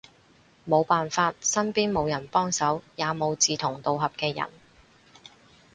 [0.65, 4.49] 無辦法，身邊無人幫手，也無志同道合嘅人